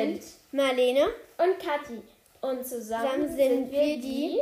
[0.00, 1.08] sind Marlene
[1.38, 2.00] und Kathi.
[2.40, 4.38] Und zusammen, Zusammen sind wir die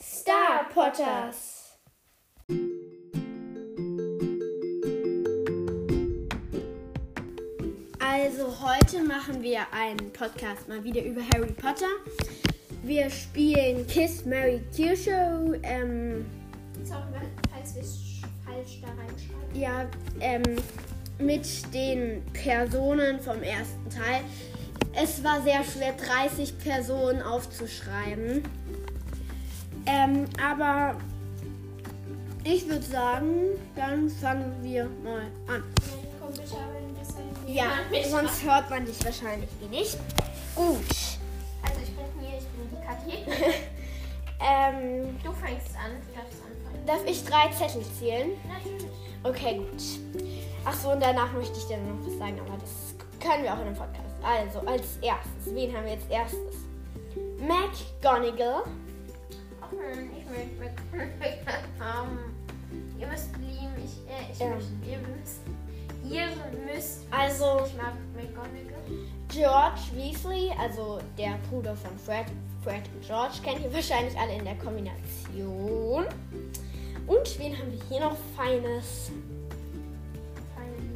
[0.00, 1.76] Star Potters.
[7.98, 11.86] Also heute machen wir einen Podcast mal wieder über Harry Potter.
[12.82, 15.54] Wir spielen Kiss Mary Kill Show.
[15.62, 16.24] Ähm,
[16.84, 17.02] Sorry,
[17.52, 17.98] falls wir es
[18.44, 19.60] falsch da reinschreiben.
[19.60, 19.86] ja,
[20.20, 20.42] ähm,
[21.18, 24.20] mit den Personen vom ersten Teil.
[24.98, 28.42] Es war sehr schwer, 30 Personen aufzuschreiben.
[29.84, 30.96] Ähm, aber
[32.44, 33.42] ich würde sagen,
[33.76, 35.62] dann fangen wir mal an.
[37.46, 37.66] Ja,
[38.10, 39.96] sonst hört man dich wahrscheinlich eh nicht.
[40.54, 40.80] Gut.
[41.62, 43.52] Also ich bin hier, ich bin die Kathi.
[44.38, 46.86] Ähm, Du fängst an, du darfst anfangen.
[46.86, 48.32] darf ich drei Zettel zählen?
[48.46, 48.90] Natürlich.
[49.22, 49.82] Okay, gut.
[50.62, 53.68] Achso, und danach möchte ich dir noch was sagen, aber das können wir auch in
[53.68, 54.05] einem Podcast.
[54.22, 56.54] Also, als erstes, wen haben wir jetzt erstes?
[57.38, 58.64] McGonagall.
[59.72, 61.38] Nein, ich möchte mit.
[61.80, 62.34] ähm,
[62.98, 64.48] ihr müsst lieben, ich, äh, ich Ja.
[64.50, 65.40] möchte, ihr müsst.
[66.08, 66.26] Ihr
[66.74, 67.00] müsst.
[67.10, 68.76] Also- Ich mag McGonagall.
[69.28, 72.26] George Weasley, also der Bruder von Fred.
[72.62, 76.04] Fred und George kennt ihr wahrscheinlich alle in der Kombination.
[77.06, 79.10] Und wen haben wir hier noch Feines?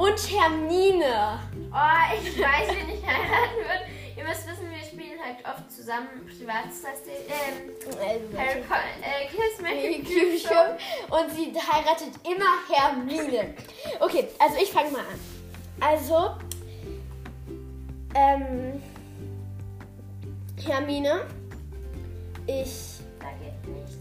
[0.01, 1.39] Und Hermine.
[1.71, 3.85] Oh, ich weiß, wen ich heiraten würde.
[4.17, 8.97] Ihr müsst wissen, wir spielen halt oft zusammen Privates, heißt die, ähm, Also, Harry Potter,
[9.03, 9.97] äh, Kiss Mary.
[11.11, 13.55] Und sie heiratet immer Hermine.
[14.01, 15.21] Okay, also ich fange mal an.
[15.83, 16.31] Also,
[18.15, 18.83] ähm,
[20.65, 21.27] Hermine,
[22.47, 23.99] ich Da geht nichts.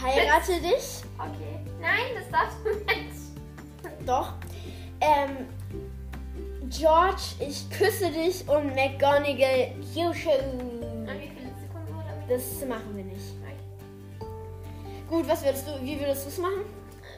[0.00, 1.02] heirate dich.
[1.18, 1.58] Okay.
[1.80, 4.06] Nein, das darfst du nicht.
[4.06, 4.34] Doch.
[5.06, 5.46] Ähm,
[6.68, 10.30] George, ich küsse dich und McGonagall, Q Show.
[10.30, 12.30] Und wie viele Sekunden wurde damit?
[12.30, 13.36] Das machen wir nicht.
[15.08, 16.64] Gut, was würdest du, wie würdest du es machen?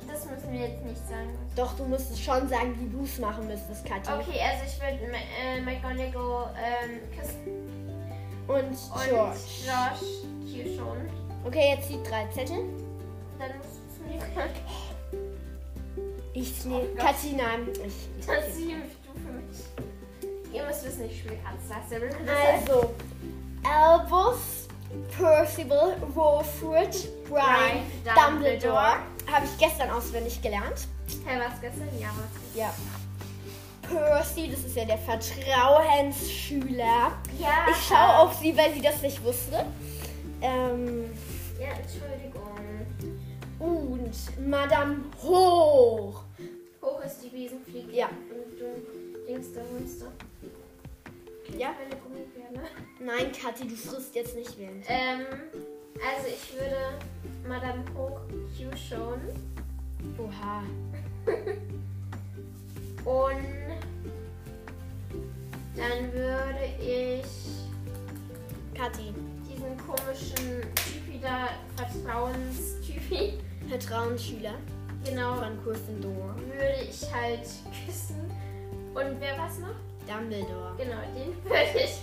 [0.06, 1.30] Das müssen wir jetzt nicht sagen.
[1.56, 4.10] Doch, du müsstest schon sagen, wie du es machen müsstest, Kathi.
[4.12, 7.68] Okay, also ich würde äh, McGonagall ähm, küssen.
[8.46, 9.38] Und Und George.
[10.44, 10.98] Q schon.
[11.44, 12.58] Okay, jetzt die drei Zettel.
[13.38, 14.20] Dann musst du zu mir
[16.40, 16.88] Ich nehme.
[16.94, 17.14] Nein.
[17.72, 19.58] Ich, Das siehst du für mich.
[20.52, 21.36] Ihr müsst wissen, ich spiele.
[22.26, 22.36] Das
[22.68, 22.94] Also,
[23.64, 24.68] Albus,
[25.16, 26.94] Percival, Wolfred,
[27.28, 28.24] Brian, Brian, Dumbledore.
[28.24, 28.96] Dumbledore.
[29.30, 30.86] Habe ich gestern auswendig gelernt.
[31.26, 31.88] Hey, was gestern?
[31.98, 32.72] Ja, was Ja.
[33.82, 37.12] Percy, das ist ja der Vertrauensschüler.
[37.38, 37.66] Ja.
[37.70, 39.64] Ich schaue auf sie, weil sie das nicht wusste.
[40.42, 41.10] Ähm,
[41.58, 42.44] Ja, Entschuldigung.
[43.58, 46.24] Und Madame Hoch.
[46.82, 47.92] Hoch ist die Besenfliege.
[47.92, 48.08] Ja.
[48.08, 50.06] Und du Dings der Monster.
[51.56, 51.74] Ja?
[51.78, 52.68] Meine Gummibärne.
[53.00, 54.84] Nein, Kathi, du frisst jetzt nicht während.
[54.88, 55.26] Ähm,
[55.94, 56.98] also ich würde
[57.46, 58.20] Madame Hoch
[58.56, 59.20] Q schon.
[60.18, 60.62] Oha.
[63.04, 63.44] Und
[65.76, 67.24] dann würde ich
[68.74, 69.14] Kathi,
[69.48, 74.54] diesen komischen Typi da, Vertrauenstypi, Vertrauensschüler
[75.04, 76.34] genau, von Gryffindor.
[76.46, 77.46] würde ich halt
[77.86, 78.30] küssen.
[78.94, 79.74] Und wer was noch?
[80.06, 80.74] Dumbledore.
[80.78, 81.98] Genau, den würde ich.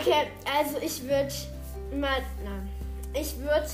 [0.00, 1.32] Okay, also ich würde
[2.00, 2.68] mal, nein,
[3.14, 3.66] ich würde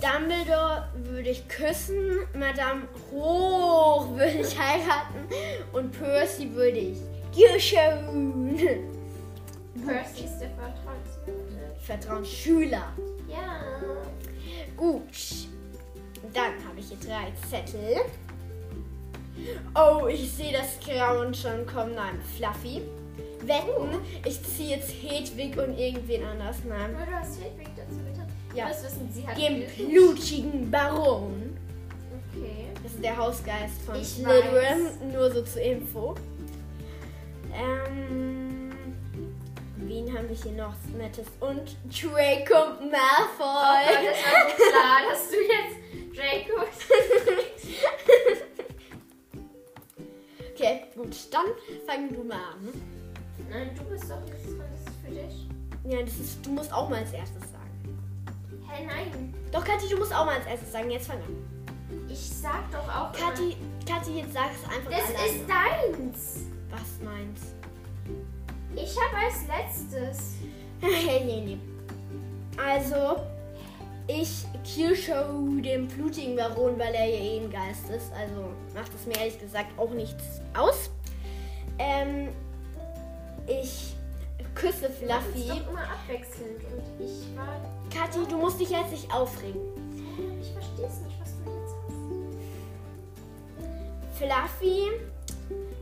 [0.00, 5.26] Dumbledore würde ich küssen, Madame Hoch würde ich heiraten
[5.72, 6.98] und Percy würde ich
[7.34, 8.56] Geschön.
[9.84, 11.74] Percy ist der Vertrauensmann.
[11.80, 12.92] Vertrauensschüler.
[13.28, 13.60] Ja.
[14.76, 15.48] Gut.
[16.34, 18.00] Dann habe ich hier drei Zettel.
[19.74, 21.94] Oh, ich sehe das Grauen schon kommen.
[21.94, 22.82] Nein, Fluffy.
[23.42, 26.56] Wetten, ich ziehe jetzt Hedwig und irgendwen anders.
[26.66, 26.92] Nein.
[26.92, 28.26] Nur du hast Hedwig dazu bitte.
[28.54, 28.68] Ja.
[28.68, 29.36] Musst wissen, sie hat.
[29.36, 31.56] Den blutigen Baron.
[32.32, 32.66] Okay.
[32.82, 35.12] Das ist der Hausgeist von Ich Slytherin.
[35.12, 36.14] Nur so zur Info.
[37.52, 38.72] Ähm,
[39.76, 41.26] wen haben wir hier noch Nettes?
[41.40, 43.84] Und Draco Oh Malfoy.
[43.86, 45.83] Gott, das war so klar, dass du jetzt
[46.14, 46.62] Draco.
[50.52, 51.16] okay, gut.
[51.32, 51.46] Dann
[51.86, 52.68] fang du mal an.
[53.50, 54.46] Nein, du bist doch ist
[55.04, 55.48] für dich.
[55.84, 57.98] Ja, das ist, du musst auch mal als erstes sagen.
[58.68, 59.34] Hä, nein.
[59.52, 60.88] Doch, Kathi, du musst auch mal als erstes sagen.
[60.90, 61.36] Jetzt fang an.
[62.08, 63.12] Ich sag doch auch.
[63.12, 63.56] Kathi,
[63.86, 65.26] Kathi, jetzt sag es einfach immer, das alleine.
[65.26, 66.46] ist deins.
[66.70, 67.54] Was meinst
[68.74, 70.34] Ich habe als letztes.
[70.80, 71.58] Hey, nee, nee.
[72.62, 73.16] Also,
[74.06, 78.12] ich Kirschow dem blutigen Baron, weil er ja eh ein Geist ist.
[78.12, 80.90] Also macht es mir ehrlich gesagt auch nichts aus.
[81.78, 82.28] Ähm,
[83.46, 83.94] ich
[84.54, 85.48] küsse Das ist Fluffy.
[85.48, 86.60] doch immer abwechselnd.
[86.64, 87.60] Und ich war.
[87.92, 89.60] Kathi, du musst dich jetzt nicht aufregen.
[90.40, 91.74] Ich verstehe es nicht, was du jetzt
[94.28, 94.48] hast.
[94.58, 94.90] Fluffy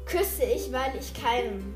[0.06, 1.74] küsse ich, weil ich keinen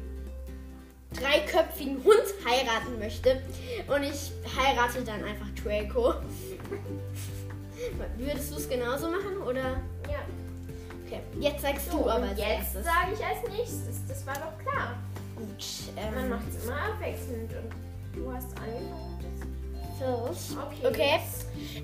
[1.17, 3.43] dreiköpfigen Hund heiraten möchte.
[3.89, 6.15] Und ich heirate dann einfach Draco.
[8.19, 9.81] Würdest du es genauso machen oder?
[10.09, 10.21] Ja.
[11.07, 14.07] Okay, jetzt sagst du So, aber und jetzt sage ich als nächstes.
[14.09, 14.97] Das war doch klar.
[15.37, 15.65] Gut,
[15.95, 17.53] Man ähm, macht es immer abwechselnd.
[17.53, 17.73] Und
[18.15, 19.17] du hast angefangen.
[19.99, 20.57] First.
[20.59, 20.87] Okay.
[20.87, 21.21] Okay.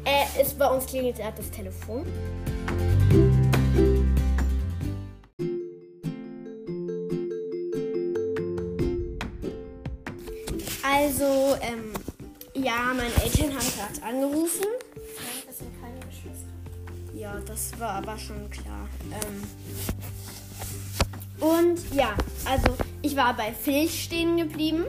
[0.04, 2.04] Äh, ist bei uns klingelt gerade das Telefon.
[11.02, 11.92] Also, ähm,
[12.54, 14.66] ja, meine Eltern haben gerade angerufen.
[14.94, 16.46] Nein, das sind keine Geschwister.
[17.12, 18.88] Ja, das war aber schon klar.
[19.10, 19.42] Ähm,
[21.40, 22.14] und ja,
[22.44, 24.84] also ich war bei Filch stehen geblieben.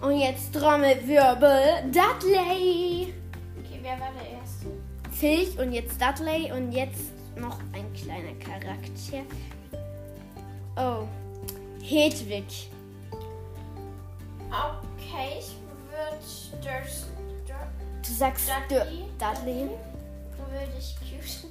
[0.00, 3.12] Und jetzt Trommelwirbel, Dudley.
[3.58, 4.68] Okay, wer war der Erste?
[5.12, 9.22] Filch und jetzt Dudley und jetzt noch ein kleiner Charakter.
[10.76, 11.06] Oh,
[11.82, 12.71] Hedwig.
[14.52, 15.56] Okay, ich
[15.88, 16.18] würde
[16.62, 17.06] Durs,
[17.46, 17.56] Dur,
[18.06, 19.04] Du sagst Dudley.
[19.18, 19.70] Dudley.
[20.36, 21.50] Würde ich Cute.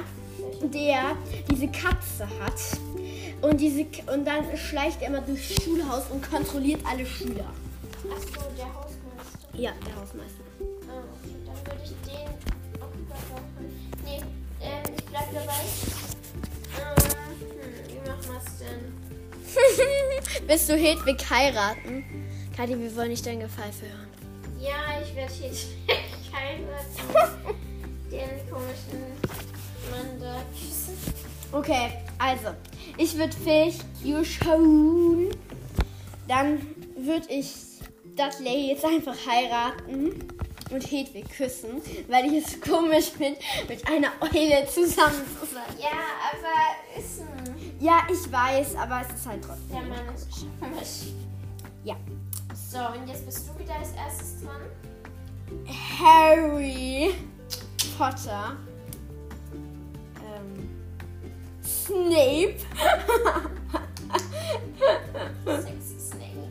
[0.63, 1.15] der
[1.51, 2.79] diese Katze hat.
[3.43, 7.53] Und, diese, und dann schleicht er immer durchs Schulhaus und kontrolliert alle Schüler.
[8.11, 9.59] Achso, der Hausmeister.
[9.59, 10.45] Ja, der Hausmeister.
[10.89, 12.81] Ah, okay, dann würde ich den.
[12.81, 13.45] Gott, machen.
[14.05, 14.21] Nee,
[14.63, 16.00] ähm, ich bleib dabei.
[18.37, 18.93] Es denn?
[20.47, 22.05] Willst du Hedwig heiraten?
[22.57, 24.09] Kathi, wir wollen nicht dein Gepfeife hören.
[24.61, 25.51] Ja, ich werde hier
[26.33, 27.57] heiraten.
[28.11, 29.01] den komischen
[29.91, 30.97] Mann da küssen.
[31.53, 32.55] Okay, also,
[32.97, 33.79] ich würde Filch
[34.25, 35.31] schon.
[36.29, 36.65] Dann
[36.97, 37.53] würde ich
[38.15, 40.13] Dudley jetzt einfach heiraten
[40.71, 45.65] und Hedwig küssen, weil ich es komisch finde, mit einer Eule zusammen zu sein.
[45.81, 45.99] Ja,
[46.31, 46.70] aber.
[47.81, 49.71] Ja, ich weiß, aber es ist halt trotzdem.
[49.71, 50.29] Der Mann ist
[50.61, 51.15] komisch.
[51.83, 51.97] Ja.
[52.55, 54.61] So, und jetzt bist du wieder als erstes dran.
[55.99, 57.15] Harry
[57.97, 58.55] Potter.
[60.23, 60.69] Ähm,
[61.65, 62.57] Snape.
[65.47, 66.49] Sexy Snake.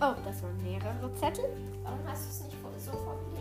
[0.00, 1.44] oh, das waren mehrere Zettel.
[1.84, 3.34] Warum hast du es nicht so vorgelesen?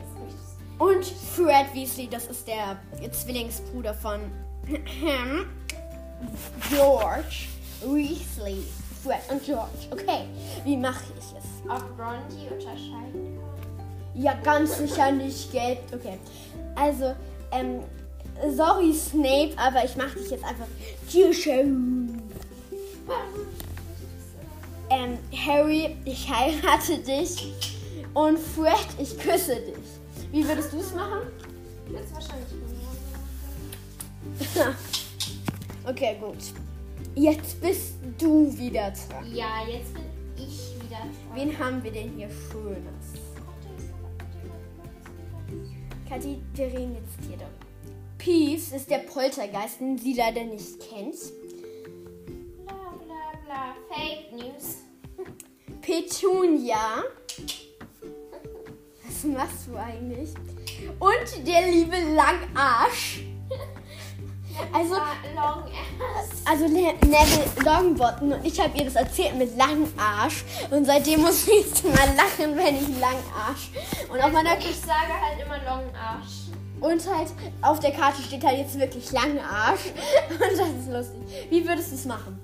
[0.77, 2.77] Und Fred Weasley, das ist der
[3.11, 4.19] Zwillingsbruder von
[6.69, 7.47] George
[7.81, 8.63] Weasley.
[9.03, 9.87] Fred und George.
[9.91, 10.25] Okay,
[10.63, 11.69] wie mache ich es?
[11.69, 14.23] Ob Ron die unterscheiden kann?
[14.23, 15.79] Ja, ganz sicher nicht gelb.
[15.93, 16.17] Okay,
[16.75, 17.13] also,
[17.51, 17.81] ähm,
[18.55, 20.67] sorry Snape, aber ich mache dich jetzt einfach
[21.09, 21.45] Tschüss.
[24.89, 27.53] Ähm, Harry, ich heirate dich.
[28.13, 30.29] Und Fred, ich küsse dich.
[30.31, 31.27] Wie würdest du es machen?
[31.91, 32.47] Jetzt wahrscheinlich
[34.55, 34.75] Ron.
[35.87, 36.37] okay, gut.
[37.15, 39.33] Jetzt bist du wieder dran.
[39.33, 40.03] Ja, jetzt bin
[40.35, 41.35] ich wieder dran.
[41.35, 43.33] Wen haben wir denn hier Schönes?
[46.57, 47.45] Reden jetzt hier da.
[48.19, 51.15] Peeves ist der Poltergeist, den sie leider nicht kennt.
[52.65, 53.75] Bla bla bla.
[53.89, 54.77] Fake News.
[55.81, 57.03] Petunia.
[59.05, 60.29] Was machst du eigentlich?
[60.99, 63.23] Und der liebe Langarsch.
[64.71, 64.95] Also,
[66.45, 70.43] also Ne- Neville Longbottom und ich habe ihr das erzählt mit Langarsch.
[70.69, 73.71] Und seitdem muss ich jetzt mal lachen, wenn ich Langarsch.
[74.11, 76.43] Und auf meiner Ich sage halt immer Long Arsch.
[76.79, 77.29] Und halt
[77.61, 79.85] auf der Karte steht halt jetzt wirklich lange Arsch.
[80.29, 81.47] Und das ist lustig.
[81.49, 82.39] Wie würdest du es machen?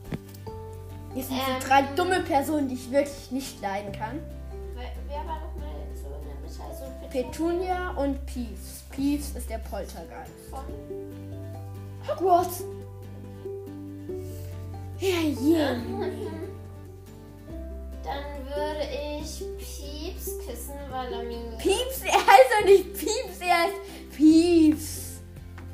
[1.14, 1.60] Jetzt sind Ähm.
[1.68, 4.20] drei dumme Personen, die ich wirklich nicht leiden kann.
[4.76, 6.64] Wer, war noch mal so in der Mitte?
[6.70, 8.84] Also Petunia und Peeves.
[8.92, 10.32] Peeves ist der Poltergeist.
[10.50, 10.60] von.
[12.10, 12.64] Hogwarts.
[15.00, 15.58] Ja, je.
[18.04, 18.88] Dann würde
[19.22, 21.58] ich Pieps küssen, weil er mir.
[21.58, 23.76] Pieps, er heißt doch nicht Pieps, er heißt
[24.16, 25.22] Peeves.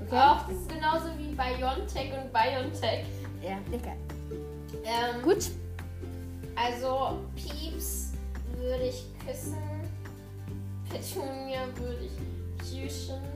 [0.05, 0.15] Okay?
[0.17, 3.05] Auch das ist genauso wie Biontech und Biontech.
[3.41, 3.97] Ja, egal.
[4.83, 5.49] Ähm, Gut.
[6.55, 8.13] Also Pieps
[8.57, 9.57] würde ich küssen.
[10.89, 13.34] Petunia würde ich küssen.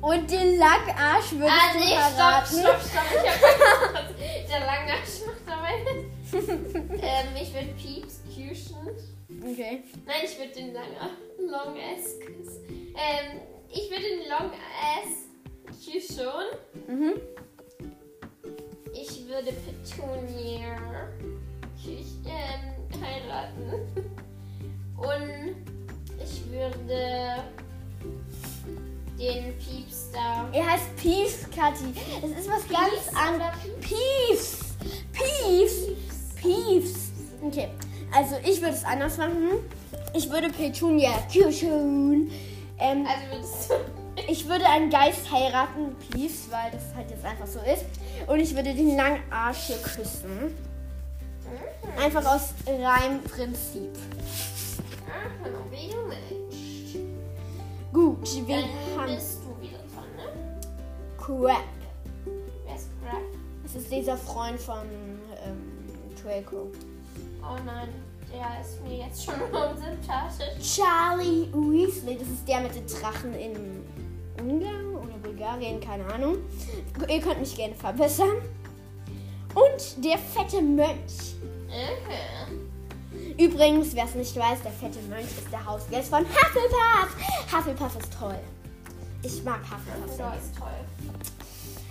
[0.00, 2.58] Und den Langarsch würdest Ah, du nee, stopp, verraten.
[2.60, 3.04] stopp, stopp.
[3.12, 3.30] Ich
[3.94, 5.74] hab der lange Arsch noch dabei
[6.32, 8.88] ähm, ich würde Pieps küssen.
[9.42, 9.82] Okay.
[10.06, 10.96] Nein, ich würde den lange,
[11.38, 12.64] Long Ass küssen.
[12.94, 14.50] Ähm, ich würde den Long
[14.80, 16.26] Ass küssen.
[16.88, 17.14] Mhm.
[18.92, 20.76] ich würde Petunia
[21.82, 23.72] Küch- ähm, heiraten.
[24.96, 25.56] Und
[26.22, 27.44] ich würde
[29.18, 30.48] den Piepstar.
[30.52, 31.92] Er heißt Peeves, Kathi.
[32.22, 33.54] Es ist was ganz Peeves anderes.
[33.80, 34.58] Peeves.
[35.12, 36.34] Peeves.
[36.40, 37.10] Peeves.
[37.42, 37.68] Okay,
[38.14, 39.50] also ich würde es anders machen.
[40.14, 42.30] Ich würde Petunia küssen.
[42.78, 43.74] Ähm, Also
[44.28, 47.84] ich würde einen Geist heiraten, Peeves, weil das halt jetzt einfach so ist.
[48.26, 50.54] Und ich würde den langen Arsch hier küssen.
[52.02, 53.90] Einfach aus reinem Prinzip.
[55.08, 56.55] Aha, wie du möchtest.
[57.96, 60.60] Gut, wir Dann haben bist du wieder dran, ne?
[61.16, 61.64] Crap.
[62.66, 63.22] Wer ist Crab?
[63.62, 64.86] Das ist dieser Freund von
[65.42, 65.86] ähm,
[66.22, 66.70] Draco.
[67.40, 67.88] Oh nein,
[68.30, 70.76] der ist mir jetzt schon unsympathisch.
[70.76, 73.82] Charlie Weasley, das ist der mit den Drachen in
[74.42, 76.36] Ungarn oder Bulgarien, keine Ahnung.
[77.08, 78.42] Ihr könnt mich gerne verbessern.
[79.54, 81.36] Und der fette Mönch.
[81.68, 82.65] Mhm.
[83.38, 87.16] Übrigens, wer es nicht weiß, der fette Mönch ist der Hausgeist von Hufflepuff.
[87.52, 88.38] Hufflepuff ist toll.
[89.22, 90.16] Ich mag Hufflepuff.
[90.18, 90.68] Das ist toll.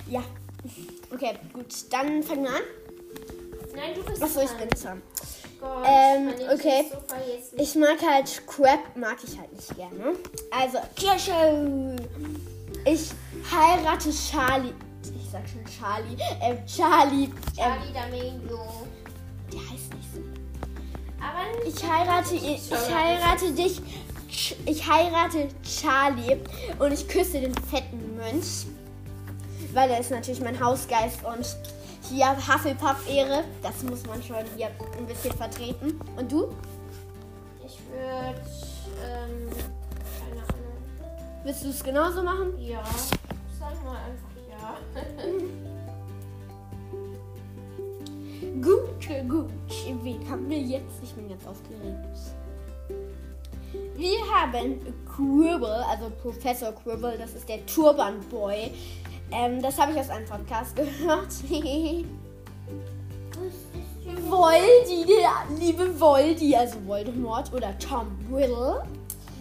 [0.08, 0.24] Ja.
[1.14, 1.66] Okay, gut.
[1.92, 2.62] Dann fangen wir an.
[3.76, 5.02] Nein, du bist Achso, ich bin dran.
[5.60, 6.84] Gott, Ähm, okay.
[7.54, 7.62] nicht.
[7.62, 10.16] Ich mag halt Crab, mag ich halt nicht gerne.
[10.52, 11.96] Also, Kirsche.
[12.86, 13.12] Ich
[13.52, 14.74] heirate Charlie.
[15.04, 16.18] Ich sag schon Charlie.
[16.42, 17.26] Ähm, Charlie.
[17.26, 18.58] Ähm, Charlie D'Amelio.
[18.58, 18.95] der
[21.68, 23.82] Ich heirate, ich, heirate dich.
[24.30, 26.38] Ch- Ich heirate Charlie
[26.80, 28.66] und ich küsse den fetten Mönch.
[29.74, 31.46] Weil er ist natürlich mein Hausgeist und
[32.10, 33.44] hier Hufflepuff-Ehre.
[33.64, 34.68] Das muss man schon hier
[34.98, 36.00] ein bisschen vertreten.
[36.16, 36.54] Und du?
[37.66, 38.40] Ich würde,
[39.04, 39.50] ähm,
[40.20, 41.44] keine Ahnung.
[41.44, 42.54] Willst du es genauso machen?
[42.60, 42.84] Ja,
[43.60, 44.78] sag mal einfach ja.
[49.08, 49.52] Gut.
[50.02, 51.04] Wen haben wir jetzt?
[51.04, 52.08] Ich bin jetzt aufgeregt.
[53.96, 54.80] Wir haben
[55.16, 58.72] Quirrell, also Professor Quirrell, das ist der Turban Boy.
[59.32, 61.32] Ähm, das habe ich aus einem Podcast gehört.
[64.28, 68.84] Voldy, der liebe Voldy, also Voldemort oder Tom Riddle.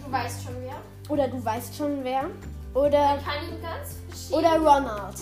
[0.05, 0.77] Du weißt schon wer.
[1.09, 2.29] Oder du weißt schon wer.
[2.75, 3.19] Oder,
[4.31, 5.17] oder Ronald.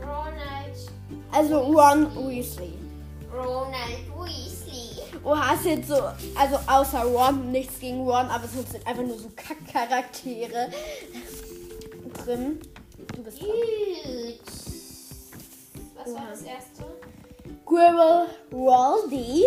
[0.00, 0.90] Ronald.
[1.32, 2.83] Also Ron Weasley.
[3.34, 5.02] Ronald Weasley.
[5.24, 5.94] Oh, hast jetzt so,
[6.36, 10.70] also außer Ron, nichts gegen Ron, aber es sind einfach nur so Kackcharaktere
[12.24, 12.60] drin.
[13.14, 13.48] Du bist dran.
[13.50, 14.40] Gut.
[15.96, 16.30] Was war Oha.
[16.30, 16.84] das erste?
[17.66, 19.44] Quirrell, Waldy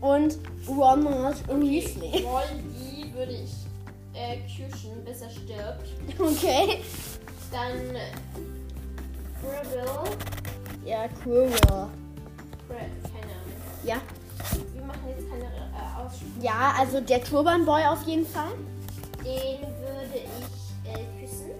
[0.00, 2.24] und Ronald Weasley.
[2.24, 3.52] Voldy würde ich
[4.14, 5.88] äh, küchen, bis er stirbt.
[6.18, 6.82] Okay.
[7.52, 8.10] Dann äh,
[9.44, 9.86] Rebel.
[10.84, 11.88] Ja, Quirrell.
[12.68, 13.17] Ahnung.
[13.84, 13.96] Ja.
[14.72, 16.40] Wir machen jetzt keine äh, Aussprache.
[16.40, 18.52] Ja, also der Turban Boy auf jeden Fall.
[19.18, 21.50] Den würde ich äh, küssen.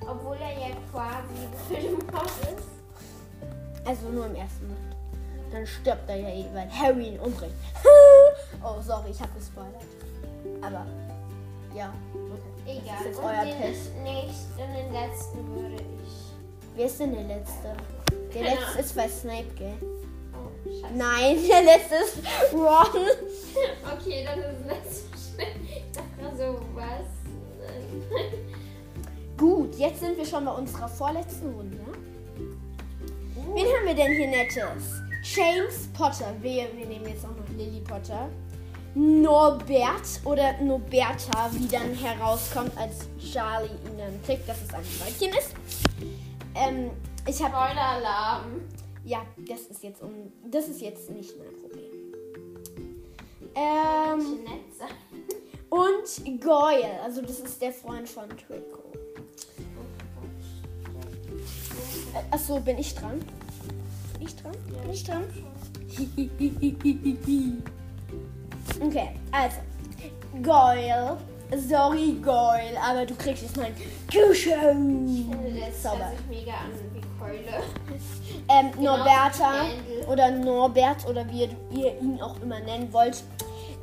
[0.00, 3.86] Obwohl er ja quasi Voldemort ist.
[3.86, 4.76] Also nur im ersten Mal.
[5.50, 7.54] Dann stirbt er ja eh, weil Harry ihn umbringt.
[8.62, 9.82] oh, sorry, ich habe gespoilert.
[10.60, 10.86] Aber,
[11.74, 12.80] ja, okay.
[12.82, 12.96] Egal.
[12.98, 13.78] Das ist jetzt Und euer den Pech.
[14.02, 16.76] nächsten, den letzten würde ich.
[16.76, 17.76] Wer ist denn der Letzte?
[18.34, 19.97] Der Letzte ist bei Snape, gell?
[20.78, 20.94] Oh, scheiße.
[20.96, 22.18] Nein, der Letzte ist
[22.52, 23.02] Ron.
[24.00, 25.54] Okay, dann ist es nicht so schnell.
[25.68, 27.08] Ich dachte so, was?
[29.36, 31.78] Gut, jetzt sind wir schon bei unserer vorletzten Runde.
[33.54, 35.02] Wen haben wir denn hier nettes?
[35.22, 36.34] James Potter.
[36.40, 38.28] Wir, wir nehmen jetzt auch noch Lily Potter.
[38.94, 45.38] Norbert oder Norberta, wie dann herauskommt, als Charlie ihn dann kriegt, dass es ein Mädchen
[45.38, 45.54] ist.
[46.54, 46.90] Ähm,
[47.26, 48.62] ich habe Spoiler-Alarm.
[49.08, 50.30] Ja, das ist jetzt um.
[50.50, 51.90] Das ist jetzt nicht mein Problem.
[53.54, 54.44] Ähm,
[55.70, 58.82] und Goyle, also das ist der Freund von Draco.
[62.12, 63.18] Äh, achso, bin ich dran?
[64.18, 64.52] Bin ich dran?
[64.82, 65.24] Bin ich dran?
[68.86, 69.56] okay, also.
[70.42, 71.16] Goyle.
[71.66, 73.72] Sorry, Goyle, aber du kriegst jetzt mein
[74.12, 75.30] Kuschen.
[75.58, 76.10] Das Sauber.
[76.10, 76.97] hört sich mega an
[77.32, 77.62] wie Keule.
[78.48, 79.66] Ähm, Genau, Norberta
[80.10, 83.22] oder Norbert oder wie ihr, ihn auch immer nennen wollt.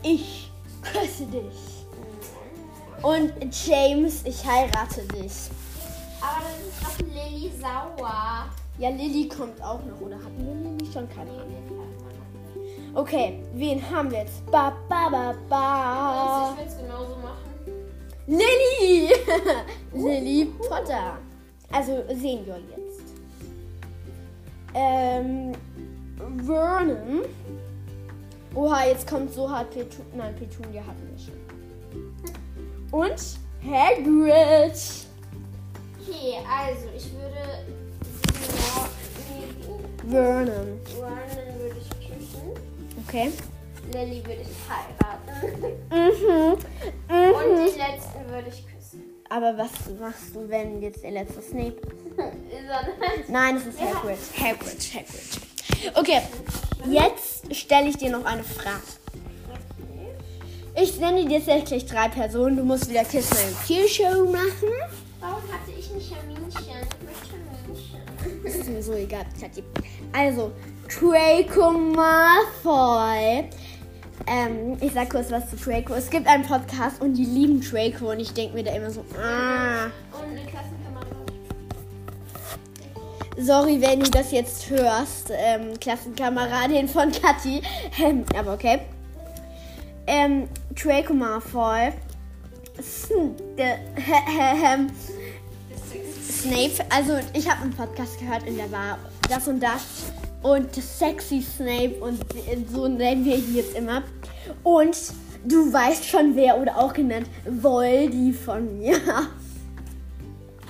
[0.03, 1.85] Ich küsse dich.
[3.01, 3.33] Und
[3.67, 5.49] James, ich heirate dich.
[6.21, 8.45] Aber das ist doch Lilly sauer.
[8.79, 10.01] Ja, Lilly kommt auch noch.
[10.01, 11.07] Oder wir Lilly schon?
[11.09, 11.45] Keine Ahnung.
[12.95, 14.45] Okay, wen haben wir jetzt?
[14.49, 16.49] Ba, ba, ba, Also ba.
[16.53, 17.45] ich will es genauso machen.
[18.25, 19.13] Lilly!
[19.93, 21.17] Lilly Potter.
[21.71, 22.84] Also Senior jetzt.
[24.75, 25.53] Ähm,
[26.45, 27.21] Vernon.
[28.53, 30.05] Oha, jetzt kommt so hart Petunia.
[30.15, 31.33] Nein, Petunia hatten wir schon.
[32.91, 34.79] Und Hagrid.
[36.01, 37.65] Okay, also ich würde
[40.09, 40.79] Vernon.
[40.83, 42.51] Vernon würde ich küssen.
[43.07, 43.31] Okay.
[43.93, 45.73] Lily würde ich heiraten.
[45.89, 46.53] Mhm.
[47.07, 47.65] Und mhm.
[47.65, 49.03] den letzten würde ich küssen.
[49.29, 51.81] Aber was machst du, wenn jetzt der letzte Snape?
[53.27, 54.17] Nein, es ist Hagrid.
[54.39, 55.95] Hagrid, Hagrid.
[55.95, 56.21] Okay,
[56.89, 58.81] jetzt stelle ich dir noch eine Frage.
[60.81, 62.57] Ich nenne dir jetzt gleich drei Personen.
[62.57, 64.69] Du musst wieder Kiss My Kill Show machen.
[65.21, 66.49] Warum hatte ich nicht Herminchen?
[66.51, 66.61] Ich
[67.05, 68.43] möchte Herminchen.
[68.43, 69.25] Das ist mir so egal.
[70.11, 70.51] Also,
[70.87, 73.49] Draco Malfoy.
[74.27, 75.93] Ähm, ich sag kurz was zu Draco.
[75.93, 79.05] Es gibt einen Podcast und die lieben Draco und ich denke mir da immer so,
[79.17, 79.85] ah.
[80.11, 80.84] Und eine Klassenkameradin.
[83.37, 87.61] Sorry, wenn du das jetzt hörst, ähm, Klassenkameradin von Kathi.
[88.01, 88.79] Ähm, aber okay.
[90.07, 91.91] Ähm, Draco Malfoy.
[93.57, 93.79] Der-
[94.63, 94.89] ähm,
[96.45, 98.97] Snape, also ich habe einen Podcast gehört und da war
[99.29, 99.81] das und das
[100.43, 102.19] und sexy Snape und
[102.71, 104.03] so nennen wir ihn jetzt immer.
[104.63, 104.95] Und
[105.45, 108.97] du weißt schon wer oder auch genannt Voldy von mir.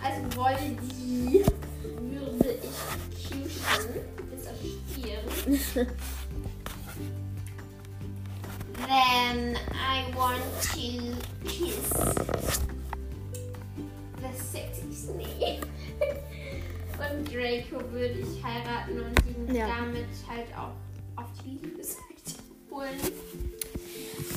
[0.03, 1.43] Also Voldy
[2.09, 3.63] würde ich
[5.03, 5.95] er stirbt.
[8.87, 11.15] Then I want to
[11.47, 11.89] kiss
[14.21, 15.65] the sexy snake.
[16.97, 19.67] Und Draco würde ich heiraten und ihn Ja.
[19.67, 20.71] damit halt auch
[21.21, 22.97] auf die Liebesseite holen.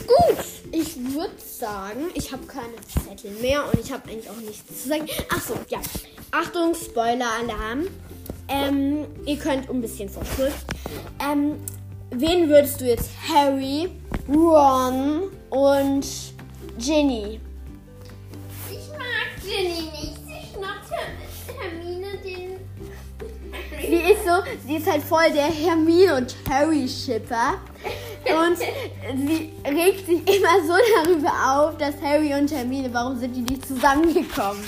[0.07, 4.83] Gut, ich würde sagen, ich habe keine Zettel mehr und ich habe eigentlich auch nichts
[4.83, 5.07] zu sagen.
[5.31, 5.79] Ach so, ja.
[6.31, 7.87] Achtung, Spoiler-Alarm.
[8.49, 10.53] Ähm, ihr könnt ein bisschen vorspult.
[11.21, 11.57] Ähm,
[12.11, 13.11] wen würdest du jetzt?
[13.29, 13.88] Harry,
[14.29, 16.07] Ron und
[16.79, 17.41] Ginny?
[18.71, 20.17] Ich mag Ginny nicht.
[20.27, 22.59] Sie schnappt Herm- Hermine den.
[23.81, 24.33] Die ist so,
[24.67, 27.55] sie ist halt voll der Hermine und Harry-Shipper.
[28.25, 31.31] Und sie regt sich immer so darüber
[31.71, 34.62] auf, dass Harry und Hermine, warum sind die nicht zusammengekommen?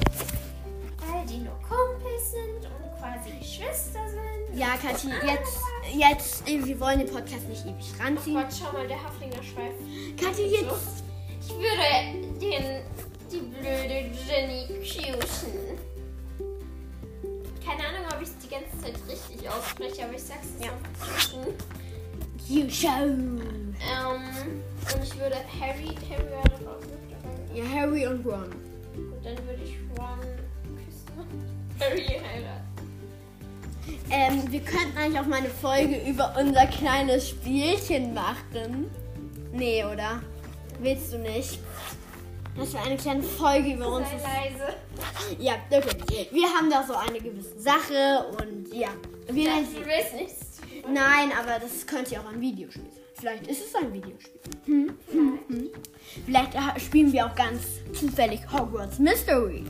[4.61, 5.59] Ja, Kathi, jetzt,
[5.95, 8.37] jetzt, äh, wir wollen den Podcast nicht ewig ranziehen.
[8.37, 9.73] Gott, schau mal, der Haflinger Schweif.
[10.23, 11.03] Kathi, jetzt,
[11.41, 12.83] Ich würde den,
[13.33, 15.79] die blöde Jenny küssen.
[17.65, 20.73] Keine Ahnung, ob ich es die ganze Zeit richtig ausspreche, aber ich sag's jetzt Ja.
[21.01, 21.55] küssen.
[22.47, 22.89] you show.
[22.89, 24.61] Ähm,
[24.93, 27.55] und ich würde Harry, Harry wäre doch auch mit dabei.
[27.59, 28.53] Ja, Harry und Ron.
[28.95, 30.21] Und dann würde ich Ron
[30.77, 31.49] küssen
[31.81, 32.70] Harry heiraten.
[34.11, 38.91] Ähm, wir könnten eigentlich auch mal eine Folge über unser kleines Spielchen machen.
[39.53, 40.23] Nee, oder?
[40.81, 41.59] Willst du nicht?
[42.57, 44.09] Das wäre eine kleine Folge über uns.
[44.11, 44.75] Leise.
[45.39, 46.29] Ja, okay.
[46.31, 48.89] Wir haben da so eine gewisse Sache und ja.
[49.29, 50.61] Wir du willst nichts.
[50.89, 53.01] Nein, aber das könnte ja auch ein Videospiel sein.
[53.15, 54.41] Vielleicht ist es ein Videospiel.
[54.65, 54.99] Hm?
[55.13, 55.39] Hm?
[55.49, 55.71] Hm?
[56.25, 57.63] Vielleicht äh, spielen wir auch ganz
[57.93, 59.65] zufällig Hogwarts Mystery.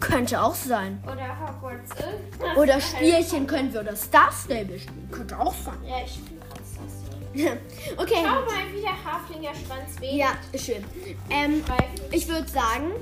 [0.00, 1.02] Könnte auch sein.
[1.04, 2.56] Oder Hogwarts irgendwas.
[2.56, 5.08] Oder Spielchen können wir oder Star Stable spielen.
[5.10, 5.74] Könnte auch sein.
[5.86, 7.96] Ja, ich spiele gerade das.
[7.96, 8.22] okay.
[8.24, 10.12] Schau mal, wie der Haflinger Schwanz weht.
[10.12, 10.84] Ja, schön.
[11.30, 11.62] Ähm,
[12.10, 12.92] ich würde sagen,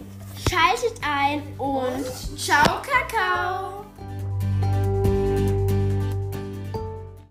[0.49, 3.86] schaltet ein und ciao, Kakao.